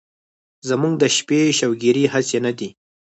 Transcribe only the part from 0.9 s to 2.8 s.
د شپې شوګيرې هسې نه دي